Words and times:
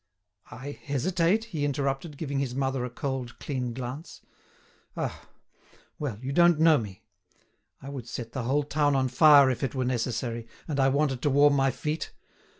"I 0.49 0.71
hesitate?" 0.71 1.43
he 1.43 1.63
interrupted, 1.63 2.17
giving 2.17 2.39
his 2.39 2.55
mother 2.55 2.83
a 2.83 2.89
cold, 2.89 3.37
keen 3.37 3.71
glance. 3.71 4.21
"Ah! 4.97 5.29
well, 5.99 6.17
you 6.23 6.31
don't 6.31 6.59
know 6.59 6.79
me. 6.79 7.03
I 7.83 7.89
would 7.89 8.07
set 8.07 8.31
the 8.31 8.41
whole 8.45 8.63
town 8.63 8.95
on 8.95 9.09
fire 9.09 9.51
if 9.51 9.61
it 9.61 9.75
were 9.75 9.85
necessary, 9.85 10.47
and 10.67 10.79
I 10.79 10.89
wanted 10.89 11.21
to 11.21 11.29
warm 11.29 11.53
my 11.55 11.69
feet. 11.69 12.13